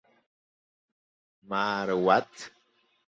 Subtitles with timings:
[1.49, 2.51] Maar wat?